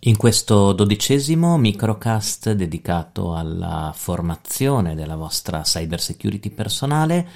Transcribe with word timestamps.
In 0.00 0.18
questo 0.18 0.74
dodicesimo 0.74 1.56
microcast 1.56 2.52
dedicato 2.52 3.34
alla 3.34 3.92
formazione 3.96 4.94
della 4.94 5.16
vostra 5.16 5.62
cyber 5.62 5.98
security 5.98 6.50
personale, 6.50 7.26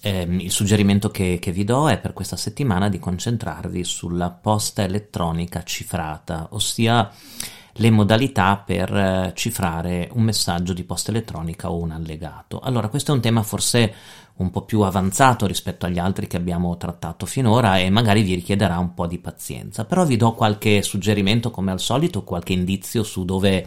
ehm, 0.00 0.40
il 0.40 0.50
suggerimento 0.50 1.10
che, 1.10 1.38
che 1.38 1.52
vi 1.52 1.64
do 1.64 1.90
è 1.90 1.98
per 1.98 2.14
questa 2.14 2.36
settimana 2.36 2.88
di 2.88 2.98
concentrarvi 2.98 3.84
sulla 3.84 4.30
posta 4.30 4.82
elettronica 4.82 5.62
cifrata, 5.62 6.46
ossia 6.52 7.12
le 7.76 7.90
modalità 7.90 8.56
per 8.56 8.94
eh, 8.94 9.32
cifrare 9.34 10.08
un 10.12 10.22
messaggio 10.22 10.72
di 10.72 10.84
posta 10.84 11.10
elettronica 11.10 11.70
o 11.70 11.76
un 11.76 11.90
allegato. 11.90 12.60
Allora, 12.60 12.88
questo 12.88 13.12
è 13.12 13.14
un 13.14 13.20
tema 13.20 13.42
forse 13.42 13.94
un 14.36 14.50
po' 14.50 14.62
più 14.62 14.82
avanzato 14.82 15.46
rispetto 15.46 15.86
agli 15.86 15.98
altri 15.98 16.26
che 16.26 16.36
abbiamo 16.36 16.76
trattato 16.76 17.24
finora 17.24 17.78
e 17.78 17.88
magari 17.88 18.22
vi 18.22 18.34
richiederà 18.34 18.78
un 18.78 18.92
po' 18.92 19.06
di 19.06 19.18
pazienza, 19.18 19.86
però 19.86 20.04
vi 20.04 20.16
do 20.16 20.34
qualche 20.34 20.82
suggerimento 20.82 21.50
come 21.50 21.70
al 21.70 21.80
solito, 21.80 22.22
qualche 22.22 22.52
indizio 22.52 23.02
su 23.02 23.24
dove 23.24 23.66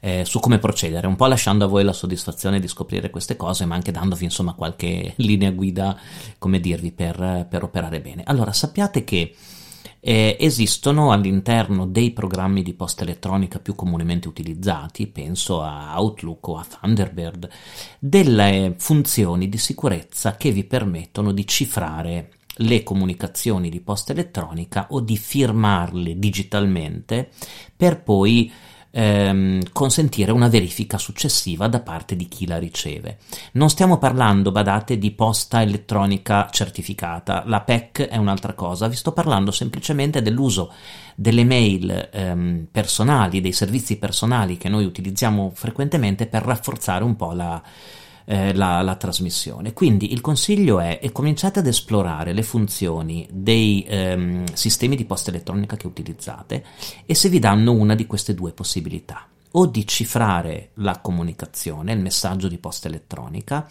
eh, 0.00 0.24
su 0.24 0.40
come 0.40 0.58
procedere, 0.58 1.06
un 1.06 1.16
po' 1.16 1.26
lasciando 1.26 1.64
a 1.64 1.68
voi 1.68 1.84
la 1.84 1.92
soddisfazione 1.92 2.60
di 2.60 2.68
scoprire 2.68 3.10
queste 3.10 3.36
cose, 3.36 3.64
ma 3.64 3.74
anche 3.74 3.92
dandovi 3.92 4.24
insomma 4.24 4.54
qualche 4.54 5.14
linea 5.18 5.50
guida, 5.50 5.96
come 6.38 6.60
dirvi, 6.60 6.92
per, 6.92 7.46
per 7.48 7.62
operare 7.62 8.00
bene. 8.00 8.22
Allora, 8.26 8.52
sappiate 8.52 9.04
che 9.04 9.34
eh, 10.00 10.36
esistono 10.40 11.12
all'interno 11.12 11.86
dei 11.86 12.12
programmi 12.12 12.62
di 12.62 12.74
posta 12.74 13.02
elettronica 13.02 13.58
più 13.58 13.74
comunemente 13.74 14.28
utilizzati, 14.28 15.06
penso 15.06 15.62
a 15.62 16.00
Outlook 16.00 16.48
o 16.48 16.56
a 16.56 16.66
Thunderbird, 16.68 17.48
delle 17.98 18.74
funzioni 18.78 19.48
di 19.48 19.58
sicurezza 19.58 20.36
che 20.36 20.50
vi 20.50 20.64
permettono 20.64 21.32
di 21.32 21.46
cifrare 21.46 22.30
le 22.60 22.82
comunicazioni 22.82 23.70
di 23.70 23.80
posta 23.80 24.12
elettronica 24.12 24.88
o 24.90 25.00
di 25.00 25.16
firmarle 25.16 26.18
digitalmente 26.18 27.30
per 27.74 28.02
poi 28.02 28.52
ehm, 28.90 29.72
consentire 29.72 30.32
una 30.32 30.48
verifica 30.48 30.98
successiva 30.98 31.68
da 31.68 31.80
parte 31.80 32.16
di 32.16 32.28
chi 32.28 32.46
la 32.46 32.58
riceve. 32.58 33.18
Non 33.52 33.70
stiamo 33.70 33.98
parlando, 33.98 34.52
badate, 34.52 34.98
di 34.98 35.10
posta 35.12 35.62
elettronica 35.62 36.48
certificata, 36.50 37.42
la 37.46 37.60
PEC 37.60 38.02
è 38.08 38.16
un'altra 38.16 38.54
cosa, 38.54 38.88
vi 38.88 38.96
sto 38.96 39.12
parlando 39.12 39.50
semplicemente 39.50 40.22
dell'uso 40.22 40.72
delle 41.14 41.44
mail 41.44 42.08
ehm, 42.12 42.66
personali, 42.70 43.40
dei 43.40 43.52
servizi 43.52 43.98
personali 43.98 44.56
che 44.56 44.68
noi 44.68 44.84
utilizziamo 44.84 45.50
frequentemente 45.54 46.26
per 46.26 46.42
rafforzare 46.42 47.04
un 47.04 47.16
po' 47.16 47.32
la 47.32 47.62
eh, 48.30 48.54
la, 48.54 48.80
la, 48.82 48.94
trasmissione. 48.94 49.72
Quindi 49.72 50.12
il 50.12 50.20
consiglio 50.20 50.78
è, 50.78 51.00
è 51.00 51.10
cominciate 51.10 51.58
ad 51.58 51.66
esplorare 51.66 52.32
le 52.32 52.44
funzioni 52.44 53.26
dei 53.28 53.84
ehm, 53.88 54.44
sistemi 54.52 54.94
di 54.94 55.04
posta 55.04 55.30
elettronica 55.30 55.74
che 55.74 55.88
utilizzate 55.88 56.64
e 57.04 57.14
se 57.16 57.28
vi 57.28 57.40
danno 57.40 57.72
una 57.72 57.96
di 57.96 58.06
queste 58.06 58.32
due 58.32 58.52
possibilità 58.52 59.26
o 59.52 59.66
di 59.66 59.84
cifrare 59.84 60.70
la 60.74 61.00
comunicazione, 61.00 61.92
il 61.92 61.98
messaggio 61.98 62.46
di 62.46 62.58
posta 62.58 62.86
elettronica, 62.86 63.68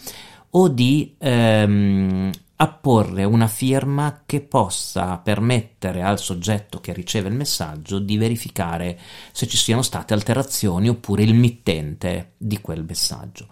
o 0.52 0.68
di 0.68 1.16
ehm, 1.18 2.30
apporre 2.58 3.24
una 3.24 3.48
firma 3.48 4.24
che 4.26 4.42
possa 4.42 5.20
permettere 5.20 6.02
al 6.02 6.20
soggetto 6.20 6.82
che 6.82 6.92
riceve 6.92 7.30
il 7.30 7.36
messaggio 7.36 8.00
di 8.00 8.18
verificare 8.18 9.00
se 9.32 9.48
ci 9.48 9.56
siano 9.56 9.84
state 9.84 10.14
alterazioni 10.14 10.90
oppure 10.90 11.24
il 11.24 11.34
mittente 11.34 12.34
di 12.36 12.60
quel 12.60 12.84
messaggio. 12.84 13.48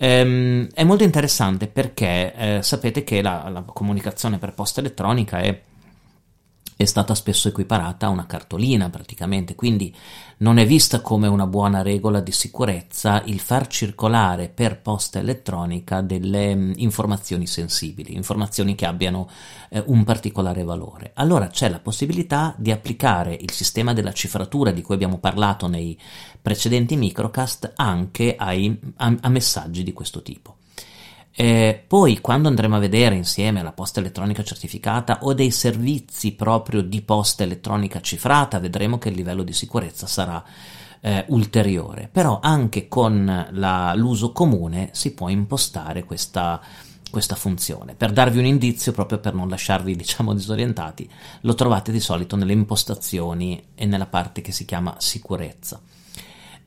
Ehm, 0.00 0.68
è 0.72 0.84
molto 0.84 1.02
interessante 1.02 1.66
perché 1.66 2.32
eh, 2.34 2.62
sapete 2.62 3.02
che 3.02 3.20
la, 3.20 3.48
la, 3.48 3.62
comunicazione 3.62 4.38
per 4.38 4.54
posta 4.54 4.78
elettronica 4.78 5.38
è, 5.38 5.60
è 6.78 6.84
stata 6.84 7.16
spesso 7.16 7.48
equiparata 7.48 8.06
a 8.06 8.10
una 8.10 8.26
cartolina 8.26 8.88
praticamente, 8.88 9.56
quindi 9.56 9.92
non 10.38 10.58
è 10.58 10.64
vista 10.66 11.00
come 11.00 11.26
una 11.26 11.48
buona 11.48 11.82
regola 11.82 12.20
di 12.20 12.30
sicurezza 12.30 13.20
il 13.24 13.40
far 13.40 13.66
circolare 13.66 14.48
per 14.48 14.80
posta 14.80 15.18
elettronica 15.18 16.02
delle 16.02 16.54
mh, 16.54 16.60
mm, 16.60 16.72
informazioni 16.76 17.48
sensibili, 17.48 18.14
informazioni 18.14 18.76
che 18.76 18.86
abbiano 18.86 19.28
eh, 19.70 19.82
un 19.86 20.04
particolare 20.04 20.62
valore. 20.62 21.10
Allora 21.14 21.48
c'è 21.48 21.68
la 21.68 21.80
possibilità 21.80 22.54
di 22.56 22.70
applicare 22.70 23.34
il 23.34 23.50
sistema 23.50 23.92
della 23.92 24.12
cifratura 24.12 24.70
di 24.70 24.82
cui 24.82 24.94
abbiamo 24.94 25.18
parlato 25.18 25.66
nei 25.66 25.98
precedenti 26.40 26.94
microcast 26.94 27.72
anche 27.74 28.36
ai, 28.38 28.78
a, 28.98 29.16
a 29.20 29.28
messaggi 29.28 29.82
di 29.82 29.92
questo 29.92 30.22
tipo. 30.22 30.57
Eh, 31.32 31.84
poi, 31.86 32.20
quando 32.20 32.48
andremo 32.48 32.76
a 32.76 32.80
vedere 32.80 33.14
insieme 33.14 33.62
la 33.62 33.72
posta 33.72 34.00
elettronica 34.00 34.42
certificata 34.42 35.20
o 35.22 35.34
dei 35.34 35.50
servizi 35.50 36.32
proprio 36.32 36.82
di 36.82 37.00
posta 37.02 37.44
elettronica 37.44 38.00
cifrata, 38.00 38.58
vedremo 38.58 38.98
che 38.98 39.08
il 39.08 39.14
livello 39.14 39.42
di 39.42 39.52
sicurezza 39.52 40.06
sarà 40.06 40.44
eh, 41.00 41.24
ulteriore. 41.28 42.08
Però 42.10 42.40
anche 42.42 42.88
con 42.88 43.46
la, 43.50 43.94
l'uso 43.94 44.32
comune 44.32 44.90
si 44.92 45.12
può 45.12 45.28
impostare 45.28 46.04
questa, 46.04 46.60
questa 47.10 47.34
funzione. 47.34 47.94
Per 47.94 48.12
darvi 48.12 48.38
un 48.38 48.46
indizio, 48.46 48.92
proprio 48.92 49.18
per 49.18 49.34
non 49.34 49.48
lasciarvi 49.48 49.94
diciamo 49.96 50.34
disorientati, 50.34 51.08
lo 51.42 51.54
trovate 51.54 51.92
di 51.92 52.00
solito 52.00 52.36
nelle 52.36 52.52
impostazioni 52.52 53.62
e 53.74 53.86
nella 53.86 54.06
parte 54.06 54.40
che 54.40 54.52
si 54.52 54.64
chiama 54.64 54.96
sicurezza. 54.98 55.80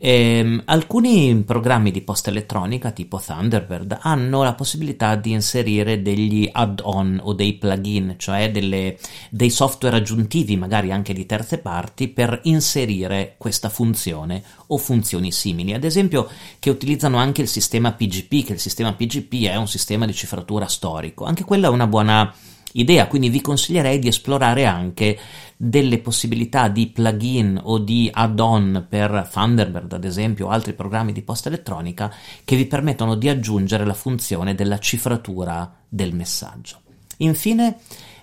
Ehm, 0.04 0.64
alcuni 0.66 1.44
programmi 1.46 1.92
di 1.92 2.02
posta 2.02 2.32
elettronica 2.32 2.90
tipo 2.90 3.22
Thunderbird 3.24 4.00
hanno 4.02 4.42
la 4.42 4.56
possibilità 4.56 5.16
di 5.16 5.30
inserire 5.30 6.02
degli 6.02 6.50
add-on 6.52 7.20
o 7.22 7.34
dei 7.34 7.54
plugin, 7.54 8.16
cioè 8.18 8.50
delle, 8.50 8.98
dei 9.30 9.52
software 9.52 9.98
aggiuntivi, 9.98 10.58
magari 10.58 10.92
anche 10.92 11.14
di 11.14 11.28
terze 11.28 11.60
parti, 11.60 12.08
per 12.08 12.40
inserire 12.46 13.36
questa 13.38 13.70
funzione 13.70 14.42
o 14.68 14.78
funzioni 14.80 15.32
simili. 15.32 15.76
Ad 15.76 15.84
esempio, 15.84 16.28
che 16.58 16.72
utilizzano 16.72 17.18
anche 17.18 17.44
il 17.44 17.48
sistema 17.48 17.92
PGP, 17.92 18.44
che 18.44 18.54
il 18.54 18.60
sistema 18.60 18.94
PGP 18.94 19.46
è 19.46 19.56
un 19.56 19.68
sistema 19.68 20.08
di 20.08 20.16
cifratura 20.16 20.66
storico. 20.66 21.26
Anche 21.26 21.44
quella 21.44 21.68
è 21.68 21.70
una 21.70 21.86
buona 21.86 22.34
idea, 22.74 23.08
quindi 23.08 23.30
vi 23.30 23.42
consiglierei 23.42 24.00
di 24.00 24.08
esplorare 24.08 24.66
anche 24.66 25.18
delle 25.58 26.00
possibilità 26.00 26.68
di 26.70 26.88
plugin 26.88 27.60
o 27.62 27.78
di 27.78 28.10
add-on 28.12 28.86
per 28.90 29.30
Thunderbird, 29.32 29.94
ad 29.94 30.04
esempio, 30.04 30.48
o 30.48 30.50
altri 30.50 30.74
programmi 30.74 31.12
di 31.12 31.22
posta 31.22 31.50
elettronica 31.50 32.14
che 32.44 32.56
vi 32.56 32.66
permettono 32.66 33.16
di 33.16 33.30
aggiungere 33.30 33.86
la 33.86 33.94
funzione 33.94 34.56
della 34.56 34.80
cifratura 34.80 35.72
del 35.88 36.14
messaggio. 36.14 36.80
Infine, 37.18 37.78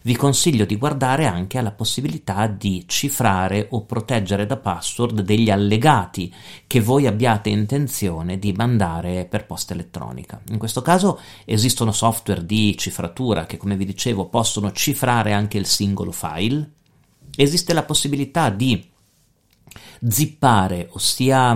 vi 0.08 0.16
consiglio 0.16 0.64
di 0.64 0.76
guardare 0.76 1.26
anche 1.26 1.58
alla 1.58 1.70
possibilità 1.70 2.46
di 2.46 2.84
cifrare 2.86 3.66
o 3.72 3.84
proteggere 3.84 4.46
da 4.46 4.56
password 4.56 5.20
degli 5.20 5.50
allegati 5.50 6.32
che 6.66 6.80
voi 6.80 7.06
abbiate 7.06 7.50
intenzione 7.50 8.38
di 8.38 8.54
mandare 8.54 9.26
per 9.26 9.44
posta 9.44 9.74
elettronica. 9.74 10.41
In 10.48 10.56
questo 10.56 10.80
caso 10.80 11.20
esistono 11.44 11.92
software 11.92 12.46
di 12.46 12.74
cifratura 12.78 13.44
che, 13.44 13.58
come 13.58 13.76
vi 13.76 13.84
dicevo, 13.84 14.30
possono 14.30 14.72
cifrare 14.72 15.34
anche 15.34 15.58
il 15.58 15.66
singolo 15.66 16.10
file. 16.10 16.70
Esiste 17.36 17.75
la 17.75 17.82
possibilità 17.82 18.48
di 18.48 18.82
zippare, 20.08 20.88
ossia 20.92 21.54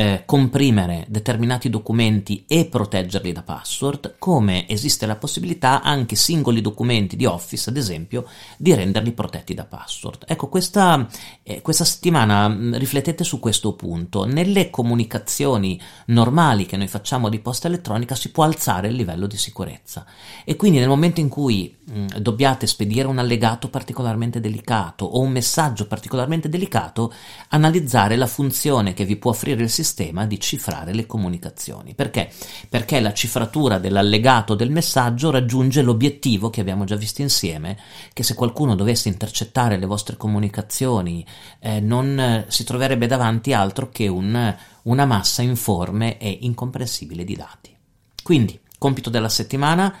eh, 0.00 0.22
comprimere 0.24 1.04
determinati 1.08 1.68
documenti 1.68 2.44
e 2.46 2.64
proteggerli 2.64 3.32
da 3.32 3.42
password, 3.42 4.14
come 4.18 4.66
esiste 4.66 5.04
la 5.04 5.16
possibilità 5.16 5.82
anche 5.82 6.16
singoli 6.16 6.62
documenti 6.62 7.16
di 7.16 7.26
Office, 7.26 7.68
ad 7.68 7.76
esempio, 7.76 8.24
di 8.56 8.74
renderli 8.74 9.12
protetti 9.12 9.52
da 9.52 9.66
password. 9.66 10.24
Ecco, 10.26 10.48
questa, 10.48 11.06
eh, 11.42 11.60
questa 11.60 11.84
settimana 11.84 12.48
mm, 12.48 12.76
riflettete 12.76 13.24
su 13.24 13.40
questo 13.40 13.74
punto. 13.74 14.24
Nelle 14.24 14.70
comunicazioni 14.70 15.78
normali 16.06 16.64
che 16.64 16.78
noi 16.78 16.88
facciamo 16.88 17.28
di 17.28 17.38
posta 17.40 17.68
elettronica 17.68 18.14
si 18.14 18.30
può 18.30 18.44
alzare 18.44 18.88
il 18.88 18.94
livello 18.94 19.26
di 19.26 19.36
sicurezza 19.36 20.06
e 20.46 20.56
quindi 20.56 20.78
nel 20.78 20.88
momento 20.88 21.20
in 21.20 21.28
cui 21.28 21.76
mh, 21.84 22.00
mm, 22.00 22.06
dobbiate 22.20 22.66
spedire 22.66 23.06
un 23.06 23.18
allegato 23.18 23.68
particolarmente 23.68 24.40
delicato 24.40 25.04
o 25.04 25.20
un 25.20 25.30
messaggio 25.30 25.86
particolarmente 25.86 26.48
delicato, 26.48 27.12
analizzare 27.48 28.16
la 28.16 28.26
funzione 28.26 28.94
che 28.94 29.04
vi 29.04 29.16
può 29.16 29.32
offrire 29.32 29.62
il 29.62 29.68
sistema 29.68 29.88
sistema 29.90 30.24
di 30.24 30.38
cifrare 30.38 30.94
le 30.94 31.04
comunicazioni. 31.04 31.94
Perché? 31.94 32.30
Perché 32.68 33.00
la 33.00 33.12
cifratura 33.12 33.78
dell'allegato 33.78 34.54
del 34.54 34.70
messaggio 34.70 35.30
raggiunge 35.30 35.82
l'obiettivo 35.82 36.48
che 36.48 36.60
abbiamo 36.60 36.84
già 36.84 36.94
visto 36.94 37.22
insieme, 37.22 37.76
che 38.12 38.22
se 38.22 38.34
qualcuno 38.34 38.76
dovesse 38.76 39.08
intercettare 39.08 39.76
le 39.76 39.86
vostre 39.86 40.16
comunicazioni 40.16 41.26
eh, 41.58 41.80
non 41.80 42.18
eh, 42.18 42.44
si 42.48 42.62
troverebbe 42.62 43.08
davanti 43.08 43.52
altro 43.52 43.88
che 43.90 44.06
un, 44.06 44.56
una 44.82 45.04
massa 45.06 45.42
informe 45.42 46.18
e 46.18 46.38
incomprensibile 46.42 47.24
di 47.24 47.34
dati. 47.34 47.76
Quindi, 48.22 48.58
compito 48.78 49.10
della 49.10 49.28
settimana, 49.28 49.92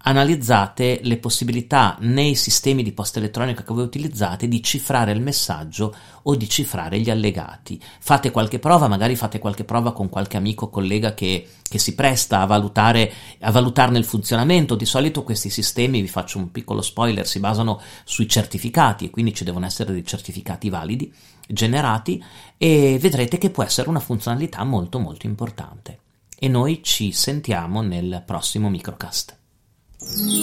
analizzate 0.00 1.00
le 1.02 1.18
possibilità 1.18 1.96
nei 2.00 2.34
sistemi 2.34 2.82
di 2.82 2.92
posta 2.92 3.18
elettronica 3.18 3.62
che 3.62 3.74
voi 3.74 3.82
utilizzate 3.82 4.48
di 4.48 4.62
cifrare 4.62 5.12
il 5.12 5.20
messaggio 5.20 5.94
o 6.22 6.34
di 6.34 6.48
cifrare 6.48 7.00
gli 7.00 7.10
allegati. 7.10 7.80
Fate 7.98 8.30
qualche 8.30 8.58
prova, 8.58 8.88
magari 8.88 9.16
fate 9.16 9.38
qualche 9.38 9.64
prova 9.64 9.92
con 9.92 10.08
qualche 10.08 10.36
amico 10.36 10.66
o 10.66 10.70
collega 10.70 11.14
che, 11.14 11.48
che 11.62 11.78
si 11.78 11.94
presta 11.94 12.40
a, 12.40 12.46
valutare, 12.46 13.12
a 13.40 13.50
valutarne 13.50 13.98
il 13.98 14.04
funzionamento. 14.04 14.76
Di 14.76 14.86
solito 14.86 15.24
questi 15.24 15.50
sistemi, 15.50 16.00
vi 16.00 16.08
faccio 16.08 16.38
un 16.38 16.50
piccolo 16.52 16.80
spoiler, 16.80 17.26
si 17.26 17.40
basano 17.40 17.80
sui 18.04 18.28
certificati 18.28 19.06
e 19.06 19.10
quindi 19.10 19.34
ci 19.34 19.44
devono 19.44 19.66
essere 19.66 19.92
dei 19.92 20.04
certificati 20.04 20.68
validi 20.68 21.12
generati 21.50 22.22
e 22.58 22.98
vedrete 23.00 23.38
che 23.38 23.48
può 23.48 23.62
essere 23.62 23.88
una 23.88 24.00
funzionalità 24.00 24.62
molto 24.64 24.98
molto 24.98 25.26
importante. 25.26 26.00
E 26.38 26.46
noi 26.46 26.82
ci 26.82 27.10
sentiamo 27.10 27.80
nel 27.80 28.22
prossimo 28.24 28.68
microcast. 28.68 29.37
Yeah. 30.00 30.38